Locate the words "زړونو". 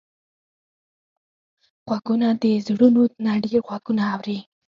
2.65-3.01